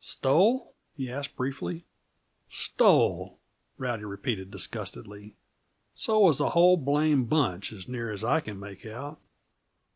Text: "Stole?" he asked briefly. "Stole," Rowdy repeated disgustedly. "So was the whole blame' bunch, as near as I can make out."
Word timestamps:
"Stole?" 0.00 0.76
he 0.96 1.10
asked 1.10 1.34
briefly. 1.34 1.84
"Stole," 2.48 3.40
Rowdy 3.78 4.04
repeated 4.04 4.48
disgustedly. 4.48 5.34
"So 5.96 6.20
was 6.20 6.38
the 6.38 6.50
whole 6.50 6.76
blame' 6.76 7.24
bunch, 7.24 7.72
as 7.72 7.88
near 7.88 8.12
as 8.12 8.22
I 8.22 8.38
can 8.38 8.60
make 8.60 8.86
out." 8.86 9.18